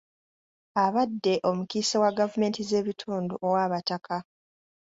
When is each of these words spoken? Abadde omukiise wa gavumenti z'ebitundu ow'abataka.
Abadde 0.83 1.33
omukiise 1.49 1.95
wa 2.03 2.11
gavumenti 2.17 2.61
z'ebitundu 2.69 3.33
ow'abataka. 3.47 4.17